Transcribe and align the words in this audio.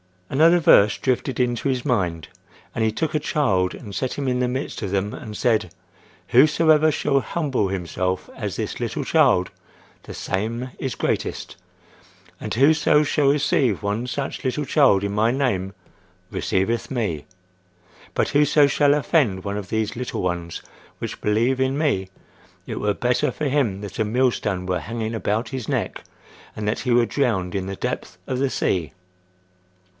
Another 0.31 0.59
verse 0.59 0.97
drifted 0.97 1.39
into 1.39 1.67
his 1.69 1.85
mind: 1.85 2.29
"And 2.73 2.83
he 2.83 2.91
took 2.91 3.13
a 3.13 3.19
child 3.19 3.75
and 3.75 3.93
set 3.93 4.13
him 4.13 4.27
in 4.27 4.39
the 4.39 4.47
midst 4.47 4.81
of 4.81 4.89
them, 4.89 5.13
and 5.13 5.35
said, 5.35 5.71
Whosoever 6.29 6.89
shall 6.89 7.19
humble 7.19 7.67
himself 7.67 8.29
as 8.35 8.55
this 8.55 8.79
little 8.79 9.03
child, 9.03 9.51
the 10.03 10.13
same 10.15 10.71
is 10.79 10.95
greatest. 10.95 11.57
And 12.39 12.51
whoso 12.53 13.03
shall 13.03 13.27
receive 13.27 13.83
one 13.83 14.07
such 14.07 14.43
little 14.43 14.65
child 14.65 15.03
in 15.03 15.11
my 15.11 15.31
name 15.31 15.73
receiveth 16.31 16.89
me. 16.89 17.25
But 18.15 18.29
whoso 18.29 18.65
shall 18.67 18.95
offend 18.95 19.43
one 19.43 19.57
of 19.57 19.67
these 19.69 19.95
little 19.97 20.21
ones 20.23 20.63
which 20.97 21.21
believe 21.21 21.59
in 21.59 21.77
me, 21.77 22.07
it 22.65 22.79
were 22.79 22.93
better 22.95 23.31
for 23.31 23.45
him 23.49 23.81
that 23.81 23.99
a 23.99 24.05
millstone 24.05 24.65
were 24.65 24.79
hanged 24.79 25.13
about 25.13 25.49
his 25.49 25.67
neck, 25.67 26.03
and 26.55 26.67
that 26.67 26.79
he 26.79 26.91
were 26.91 27.05
drowned 27.05 27.53
in 27.53 27.67
the 27.67 27.75
depth 27.75 28.17
of 28.25 28.39
the 28.39 28.49
sea." 28.49 28.93